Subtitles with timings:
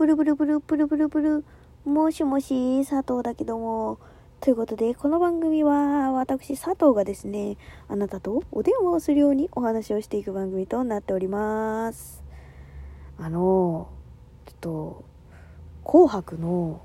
[0.00, 1.44] ブルブルブルブルブルブル。
[1.84, 3.98] もしもし、佐藤だけども。
[4.40, 12.24] ということで、この番組は、私、佐藤がですね、あなたとお電話をするようにお話をしていく番組となっております。
[13.18, 13.90] あの、
[14.46, 15.04] ちょっと、
[15.84, 16.80] 紅白の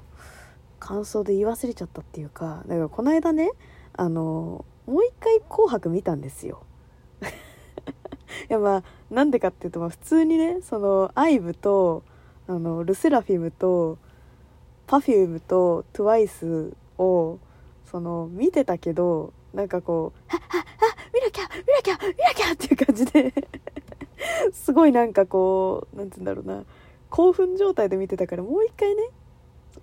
[0.82, 3.50] 感想で言い忘れちゃったっていうか、だからこの間ね、
[3.94, 6.64] あの、もう一回紅白見たんですよ。
[8.50, 12.04] いやまあなんでかっていうと、まあ、普通にねその IVE と
[12.48, 13.98] あのルセラフィムと
[14.88, 17.40] Perfume と TWICE を
[17.86, 20.66] その見てたけどなんかこう「あああ
[21.14, 23.34] 見なきゃ見なきゃ見なきゃ!」っていう感じで
[24.54, 26.66] すごいなんかこうなんて言うんだろうな
[27.10, 29.04] 興奮状態で見てたからもう一回ね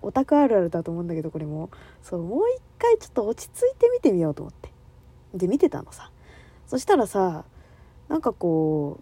[0.01, 1.69] オタクあるあるだと思うんだけどこれも
[2.01, 4.71] そうもう一回ちょっと落ち着いて見てみようと思って
[5.33, 6.11] で見てたのさ
[6.67, 7.45] そしたらさ
[8.07, 8.99] なんかこ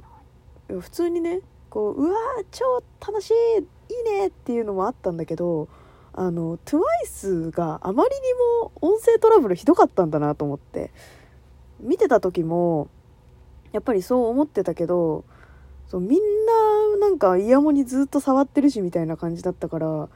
[0.70, 1.41] う普通にね
[1.72, 5.68] こううわー超楽しいいいねっていうのもあったんだけど
[6.14, 10.91] あの TWICE があまりにも音声トラブルひどかったんだなと思って
[11.80, 12.90] 見てた時も
[13.72, 15.24] やっぱりそう思ってたけど
[15.88, 16.20] そうみん
[17.00, 20.10] ななんかイヤモニずっと触ってるしみたいな感じだったから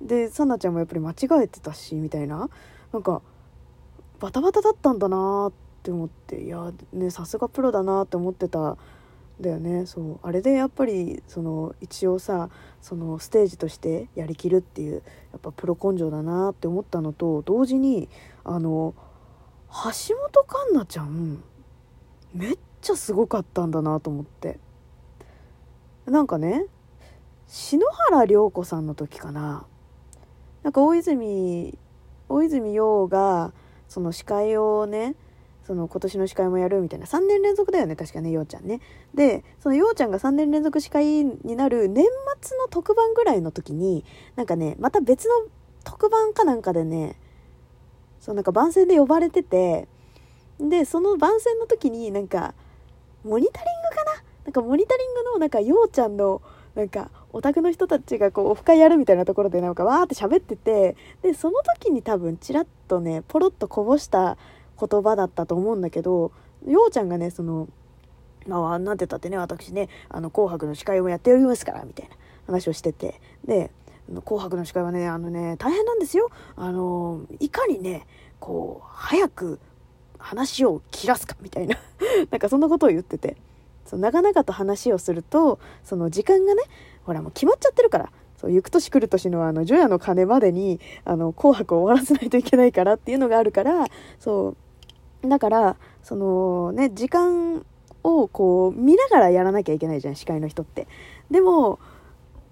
[0.00, 2.48] でさなちゃんもやっぱり間違えてたしみたいな
[2.92, 3.20] なんか
[4.20, 8.76] バタバタだったんだなーって思っていやねさすがプロだなって思ってた
[9.40, 9.86] だよね。
[9.86, 10.18] そう。
[10.22, 12.50] あれでやっぱりその一応さ
[12.80, 18.08] そのステージとしてやりきるっていうやっぱプロ根性だなって思ったのと同時に
[18.44, 18.94] あの
[19.70, 21.42] 橋本環奈ちゃん
[22.34, 24.58] めっちゃすごかったんだなと思って。
[26.06, 26.64] なんかね
[27.46, 29.66] 篠原涼子さんの時かな。
[30.62, 31.78] なんか大泉
[32.28, 33.52] 大泉洋が
[33.88, 35.14] その司会をね
[35.68, 37.04] その今年の司会もやるみたいな。
[37.04, 38.80] 3年連続だよね確かねようちゃんね。
[39.14, 42.06] でそのようちゃんが3年連続司会になる年
[42.40, 44.02] 末の特番ぐらいの時に
[44.34, 45.34] なんかねまた別の
[45.84, 47.16] 特番かなんかでね
[48.18, 49.88] そうなんか番宣で呼ばれてて
[50.58, 52.54] でその番宣の時になんか
[53.24, 54.12] モニタリングかな？
[54.46, 56.40] なんかモニタリングのなんかようちゃんの
[56.74, 64.38] なんかオタクの人たちがこうオフ会やるみたいなところでなんかわーって喋っててでその時に多分ちらっとねポロッとこぼした
[64.80, 66.32] 言葉だったと思うんだけど
[66.66, 67.68] ようちゃんがねその
[68.46, 72.16] まあなんて言ったってね私ねあの紅白の司会をやっておりますからみたいな
[72.46, 73.70] 話をしててで
[74.24, 76.30] 紅白の司会はねあのね大変なんですよ。
[76.56, 78.06] あのいかにね
[78.40, 79.60] こう早く
[80.18, 81.76] 話を切らすかみたいな。
[82.30, 83.36] なんかそんなことを言ってて。
[83.88, 86.62] そう長々と話をするとその時間がね
[87.04, 93.86] ほらもう決まっちゃってるからそう行く年来る年のあの除夜の鐘までにあの紅白を終わらせないといけないからっていうのがあるから
[94.20, 94.56] そう
[95.22, 97.64] だからそのね時間
[98.02, 100.86] をこう見ながらやらなきゃいけないじゃん司会の人って
[101.30, 101.78] でも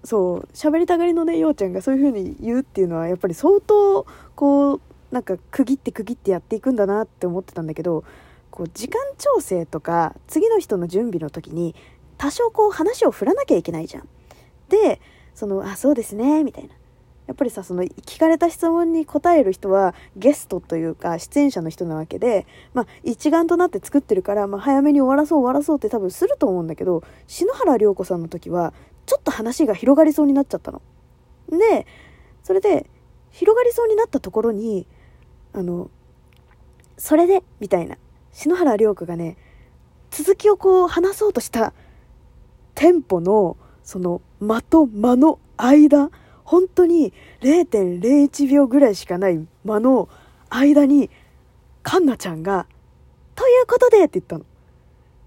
[0.03, 8.03] そう喋りたがりのねようちゃんがそういう風に言うっていうのはやっぱり相当こうなんか区切って区切ってやっていくんだなって思ってたんだけど
[8.51, 11.75] こう時間調整とか次の人の準備の時に
[12.17, 14.09] 多少こう話を振らなきゃいけないじゃん。
[14.69, 14.99] で
[15.33, 16.73] そのあそうですねみたいな
[17.27, 28.73] やっぱりさその聞かれた質問に答える人はゲストというか出演者の人なわけで、まあ、一丸となって作ってるから、まあ、早めに終わらそう終わらそうって多分すると思うんだけど篠原涼子さんの時は
[29.05, 30.81] ちょっと話が広がりそうになっちゃったの。
[31.49, 31.85] で
[32.43, 32.89] それで
[33.31, 34.87] 広がりそうになったところに
[35.53, 35.89] あの
[36.97, 37.97] それでみたいな
[38.31, 39.37] 篠原涼子がね
[40.11, 41.73] 続きをこう話そうとした
[42.75, 46.09] テンポのその間と間の間
[46.47, 50.07] 本当に0.01秒ぐらいしかない間の
[50.49, 51.09] 間に
[51.83, 52.67] カンナちゃんが
[53.35, 54.45] 「ということで」って言ったの。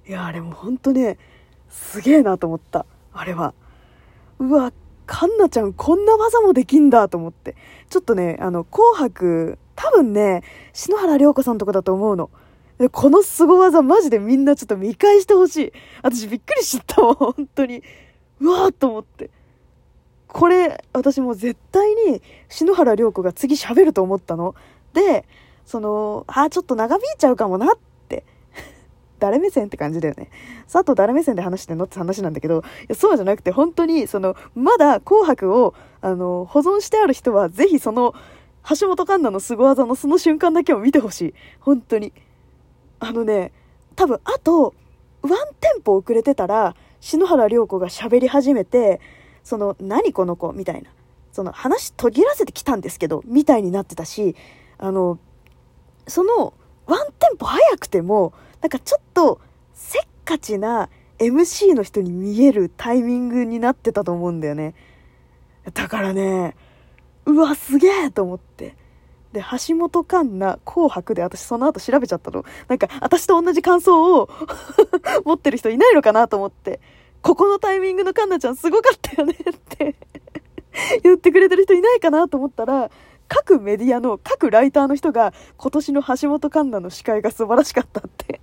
[0.08, 1.18] いやあれも本当ね
[1.68, 2.86] すげえなと思った。
[3.12, 3.52] あれは。
[4.38, 4.72] うわ
[5.04, 7.54] カンナちゃんこんな技もできんだと思って。
[7.90, 10.42] ちょっとねあの「紅白」多分ね
[10.72, 12.30] 篠原涼子さんとかだと思うの。
[12.92, 15.72] この凄技マジでみんなちょっと見返してほしい。
[16.02, 17.82] 私びっくりしちゃったもん本当に。
[18.40, 19.28] うわーと思って。
[20.32, 24.54] これ私もう絶対に篠原涼子が次喋ると思ったの。
[24.92, 25.26] で
[25.64, 27.78] そのあーちょっと長引いちゃうかもなっ
[28.08, 28.24] て。
[29.18, 30.30] 誰目線って感じだよね。
[30.70, 38.14] 佐藤誰目線で話してんのって話なんだけどいやそうじゃなくて本当にそのまだ「紅白を」あの保存してある人はぜひその
[38.68, 41.34] 橋本環奈の凄技のその瞬間だけを見てほしい。
[41.60, 42.12] 本当に。
[43.00, 43.52] あのね
[43.96, 44.74] 多分あと
[45.22, 49.00] ワンテンポ遅れてたら篠原涼子が喋り始めて
[49.50, 50.52] その何この子？
[50.52, 50.90] みたいな
[51.32, 54.36] その話途切らせてきたんですけどみたいになってたし
[54.78, 55.18] あの
[56.06, 56.54] その
[56.86, 58.32] ワンテンポ早くても
[58.62, 59.40] なんかちょっと
[59.74, 60.88] せっかちな
[61.18, 64.74] MC の人に見えるタイミングになってたと思うんだよね
[65.74, 66.56] だからね、
[67.26, 68.76] うわ、すげえと思って。
[69.32, 72.44] で、橋本環奈、紅白で私その後調べちゃったの。
[72.68, 74.28] なんか、私と同じ感想を
[75.24, 76.80] 持ってる人いないのかなと思って。
[77.22, 79.94] ここのタイミングの環奈ちゃんすごかったよねって
[81.02, 82.90] 言ってくれてる人いないかなと思ったら、
[83.28, 88.40] 各メディアの各ライターの人が今年の橋本環奈の司会が素晴らしかったって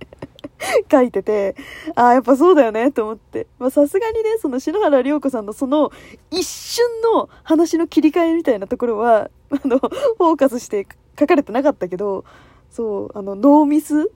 [0.90, 1.56] 書いてて、
[1.94, 3.46] ああ、やっぱそうだよねと思って。
[3.58, 5.92] まあさすがにね、その篠原涼子さんのその
[6.30, 6.84] 一瞬
[7.14, 10.86] の話の切り替えみたいなところは、 あの、フォーカスして
[11.18, 12.24] 書かれてなかったけど、
[12.70, 14.10] そう、あの、ノーミス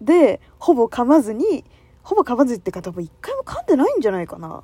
[0.00, 1.64] で、ほぼ噛まずに、
[2.02, 4.62] ほぼ噛まずってか多分一回も噛んでないんじゃないかな。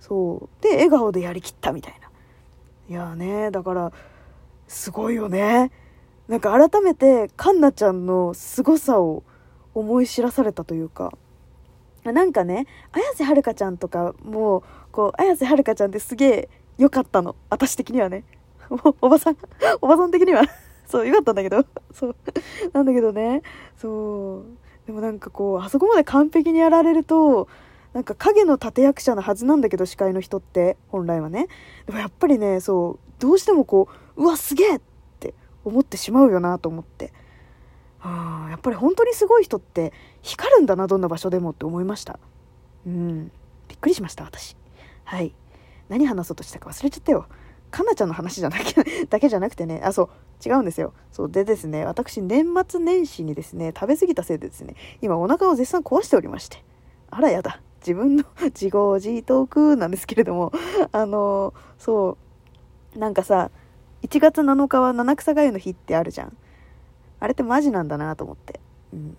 [0.00, 0.62] そう。
[0.62, 2.10] で、笑顔でやりきったみたいな。
[2.88, 3.92] いやね、だから、
[4.66, 5.70] すごいよね。
[6.28, 9.22] なんか改めて、カンナちゃんの凄さを
[9.74, 11.12] 思い知らされたというか、
[12.04, 16.48] なんかね、綾瀬はるかちゃんとかも、こう、綾瀬はるかちゃんってすげえ
[16.78, 17.36] 良かったの。
[17.48, 18.24] 私的にはね。
[19.00, 19.36] おばさん、
[19.80, 20.42] おばさん的には
[20.86, 21.64] そう、良かったんだけど。
[21.92, 22.16] そう。
[22.72, 23.42] なんだけどね、
[23.76, 24.61] そう。
[24.86, 27.48] でもなんかこう、あそこまで完璧にやられると、
[27.92, 31.48] なんか影の立役者のはずなんだけど、司会の人って、本来はね。
[31.86, 34.80] でもやっぱりね、そう、どうしてもこう、うわ、すげえっ
[35.20, 35.34] て
[35.64, 37.12] 思ってしまうよなと思って。
[38.04, 39.92] あやっぱり本当にすごい人って
[40.22, 42.18] 光るんだな、どんな場所でもって思いました。
[42.86, 43.30] うん。
[43.68, 44.56] びっくりしました、私。
[45.04, 45.34] はい。
[45.88, 47.26] 何話そうとしたか忘れちゃったよ。
[47.70, 50.10] かなちゃんの話じゃなきゃだけじゃなくてね、あ、そう、
[50.44, 50.92] 違うんですよ。
[51.10, 56.64] そう、でですね、私、年末年始にですね、食べ過ぎたせいでですね、今お腹を絶賛壊しておりまして。
[57.10, 57.60] あらやだ。
[57.80, 60.52] 自分の 自業自得なんですけれども、
[60.92, 62.16] あの、そ
[62.94, 63.50] う、なんかさ、
[64.02, 66.36] 1月7日は七草がゆの日ってあるじゃん。
[67.20, 68.60] あれってマジなんだなと思って。
[68.92, 69.16] うん。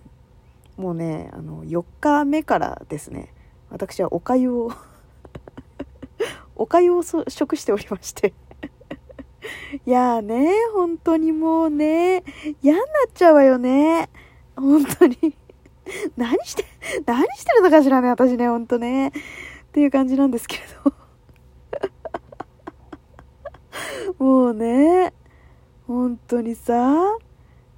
[0.78, 3.34] もうね、あの、4日目からですね、
[3.70, 4.72] 私はおかゆを
[6.56, 8.34] おかゆを食しておりまして
[9.86, 12.24] いやーね、本当にもうね、
[12.62, 14.10] 嫌になっちゃうわよね。
[14.56, 15.18] 本当に。
[16.16, 16.66] 何して、
[17.06, 19.10] 何してるのかしらね、私ね、ほんとね。
[19.10, 19.12] っ
[19.74, 20.94] ていう感じなんですけれど。
[24.24, 25.14] もうね、
[25.88, 27.18] 本当にさ、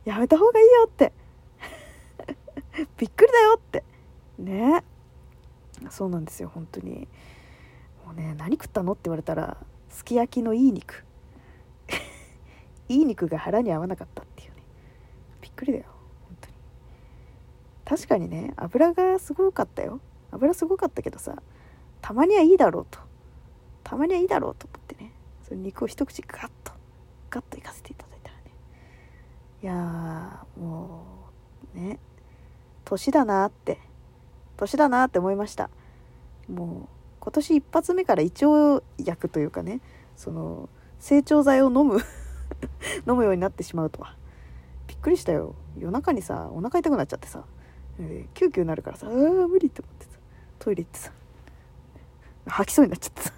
[0.03, 1.13] やめた方がいいよって。
[2.97, 3.83] びっくりだよって。
[4.37, 4.83] ね。
[5.89, 7.07] そうなんですよ本当に。
[8.05, 9.57] もうね何食ったのって言われたら
[9.89, 11.05] すき焼きのいい肉。
[12.89, 14.55] いい肉が腹に合わなかったっていうね。
[15.41, 15.85] びっくりだよ。
[16.27, 16.53] 本当に。
[17.85, 19.99] 確かにね油がすごかったよ。
[20.31, 21.35] 油すごかったけどさ
[22.01, 22.99] たまにはいいだろうと。
[23.83, 25.11] たまにはいいだろうと思ってね。
[25.47, 26.73] その肉を一口ガッと
[27.29, 28.43] ガッといかせていただいたらね。
[29.63, 31.05] いやも
[31.75, 31.99] うね
[32.83, 33.79] 年だなって
[34.57, 35.69] 年だなって思いました。
[36.47, 36.87] もう
[37.19, 39.81] 今年一発目から胃腸薬というかね
[40.15, 40.69] その
[40.99, 41.99] 整腸剤を飲む
[43.07, 44.15] 飲むようになってしまうとは。
[44.87, 45.55] びっくりしたよ。
[45.77, 47.43] 夜中にさお腹痛くなっちゃってさ、
[47.99, 50.11] えー、キューキューなるからさあ無理って思ってさ
[50.59, 51.11] トイレ行ってさ
[52.47, 53.33] 吐きそうになっちゃってさ。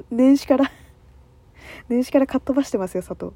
[0.10, 0.70] 年始から
[1.88, 3.32] 年始からかっ飛ばしてますよ佐藤。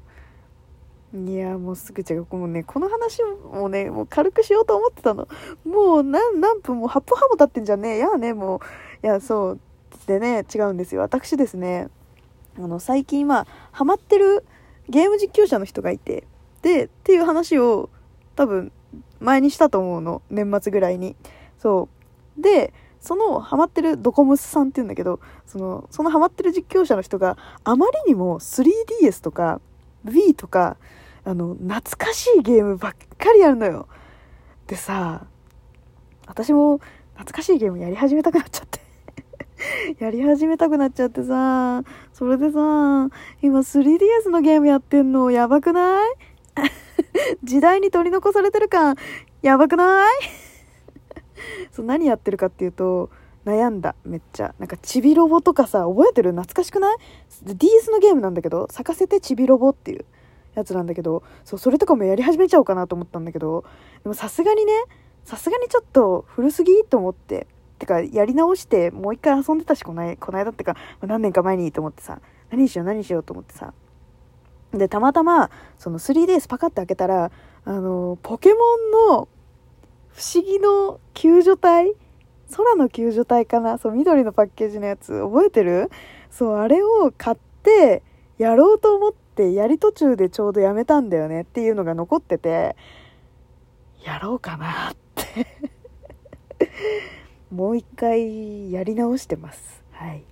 [1.13, 5.27] いやもうすぐ違うもうねこの話もねもう軽くしようと思ってたの。
[5.65, 8.61] もう何何分も8分半も経ってんじゃねいやねも
[9.03, 9.05] う。
[9.05, 9.59] いやそう。
[10.07, 11.01] でね違うんですよ。
[11.01, 11.89] 私ですね
[12.57, 14.45] あの最近まあハマってる
[14.89, 16.25] ゲーム実況者の人がいて
[16.61, 17.89] でっていう話を
[18.35, 18.71] 多分
[19.19, 20.21] 前にしたと思うの。
[20.29, 21.15] 年末ぐらいに。
[21.59, 21.89] そ
[22.37, 22.41] う。
[22.41, 29.59] でそのハマってるドコムスさんって言うんだけどそのそのハマってる実況者の人があまりにも 3DS とか
[30.05, 30.77] Wii とか
[31.23, 33.87] あの、懐かしいゲームばっかりやるのよ。
[34.67, 35.27] でさ、
[36.25, 36.79] 私も
[37.13, 38.80] 懐かしいゲームやり始めたくなっちゃって。
[39.99, 43.09] やり始めたくなっちゃってさ、それでさ、
[43.41, 45.31] 今 3DS のゲームやってんの。
[45.31, 46.15] やばくない？
[47.43, 48.95] 時代に取り残されてる感、
[49.41, 50.11] やばくない？
[51.71, 53.09] そう、何やってるかっていうと、
[53.45, 54.53] 悩んだ、めっちゃ。
[54.59, 56.31] なんか、ちびロボとかさ、覚えてる？
[56.31, 56.97] 懐かしくない
[57.43, 60.05] ?DS のゲームなんだけど、咲かせてちびロボっていう。
[60.53, 63.63] やつなんだけどそうそれとかもやり始めちゃおうかなと思ったんだけど。
[64.03, 64.73] でもさすがにね
[65.23, 67.47] さすがにちょっと古すぎと思って。
[67.81, 72.21] てかやり直してもう一回遊んでたしこないこの間ってか、何年か前にと思ってさ
[72.51, 73.73] 何しよう何しようと思ってさ。
[74.71, 77.31] でたまたまその 3DS パカって開けたら
[77.65, 79.27] あのポケモンの
[80.09, 81.93] 不思議の救助隊
[82.55, 85.89] 空の救助隊かなそう緑のパッケージのやつ覚えてる？
[86.29, 88.03] そうあれを買って
[88.37, 92.75] やろうと思ってやり途中でちょうどやめたんだよねっていうのが残ってて
[94.05, 95.47] やろうかなって。
[97.51, 99.83] もう一回やり直してます。
[99.91, 100.23] はい。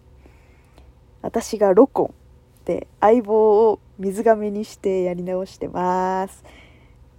[1.22, 6.44] 私がロコンで相棒を水亀にしてやり直してます。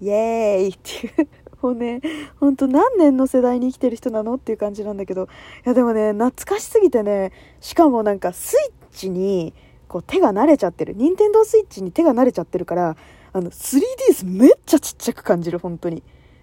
[0.00, 1.28] イエーイっていう
[1.60, 2.00] もうね
[2.38, 9.52] ほんと何年の世代に生きてる人なのっていう感じなんだけどいやでもね懐かしすぎてねしかもなんかスイッチに
[9.86, 10.94] こう手が慣れちゃってる。
[10.94, 12.96] 任天堂スイッチに手が慣れちゃってるから
[13.34, 16.02] あの 3DS めっちゃちっちゃく感じる本当に。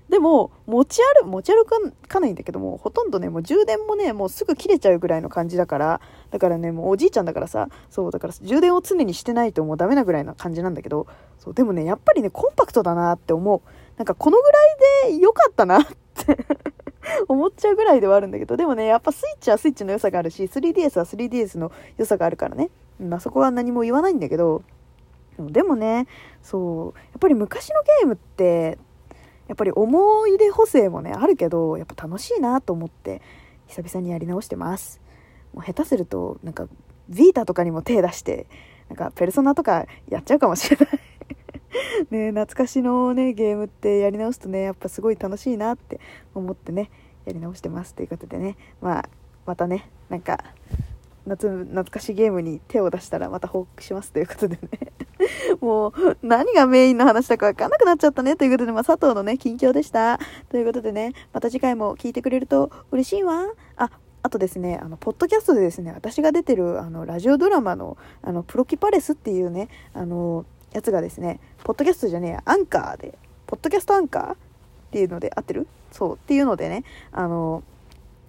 [0.10, 11.08] でも持ち歩持ち歩かないんだけどもほとんどねもう充電もねもうすぐ切れちゃうぐらいの感じだからだからねもうおじいちゃんだからさそうだから充電を常にしてないともうダメなぐらいな感じなんだけど
[11.40, 13.62] そうでもねやっぱりねコンパクトだなって思う。
[13.98, 14.60] なんかこのぐら
[15.10, 16.38] いで良かったなって
[17.28, 22.70] 思っちゃうぐらいではあるんだけどでもねやっぱスイッチはスイッチの良さがあるし 3DS は 3DS の良さがあるからね。
[23.00, 24.62] まあそこは何も言わないんだけど
[25.40, 26.08] でもね
[26.42, 28.78] そうやっぱり昔のゲームって
[29.48, 33.22] やっぱり思い出補正もねあるけどやっぱ楽しいなと思って
[33.68, 35.02] 久々にやり直してます。
[35.54, 36.68] もう下手するとなんか
[37.10, 38.48] ビータとかにも手出して
[38.90, 41.00] なんかペルソナとかやっちゃうかもしれない。
[42.12, 46.00] ね懐かしのねゲームってやり直すとねやっぱすごい楽しいなって
[46.34, 46.90] 思ってね
[47.26, 48.58] やり直してますということでね。
[48.82, 49.10] まあ
[49.46, 50.44] またねなんか
[51.26, 54.87] 夏懐かしいゲームに手を出したらまた報告しますということでね。
[55.62, 58.36] もう何がメインの話だか分かんなくなっちゃったね。
[58.36, 60.20] ということで、まあ、佐藤のね近況でした。
[60.50, 63.46] ということでねまた次回も聞いてくれると嬉しいわ。
[63.76, 63.90] あ
[64.24, 70.44] あとですね、あの、ポッドキャストでですね、私が出てる、あの、ラジオドラマの、あの、プロキパレスっていうね、あの、
[70.74, 74.36] やつがですね、ポッドキャストじゃねえや、アンカーで、ポッドキャストアンカーっ
[74.92, 75.68] ていうので合ってる？
[75.92, 76.84] そう、っていうのでね、
[77.14, 77.64] あの、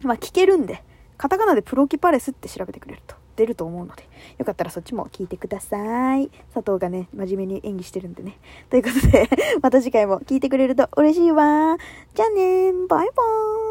[0.02, 0.84] まあ、聞けるんで、
[1.16, 3.16] カタカナでプロキパレスって調べてくれると。
[3.38, 4.02] 出ると思うので、
[4.36, 6.28] よかったらそっちも聞いてください。
[6.52, 8.36] 佐藤がね、真面目に演技してるんでね。
[8.68, 9.30] ということで、
[9.62, 11.76] また次回も聞いてくれると嬉しいわ。
[12.14, 13.67] じゃあねバイバーイ。